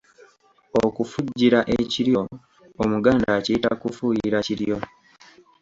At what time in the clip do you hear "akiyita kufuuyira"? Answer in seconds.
3.37-4.37